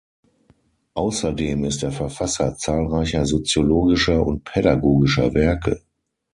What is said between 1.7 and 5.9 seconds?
er Verfasser zahlreicher soziologischer und pädagogischer Werke.